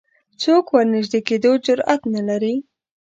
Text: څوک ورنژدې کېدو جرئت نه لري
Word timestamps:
څوک 0.41 0.65
ورنژدې 0.75 1.19
کېدو 1.27 1.51
جرئت 1.65 2.01
نه 2.15 2.21
لري 2.29 2.55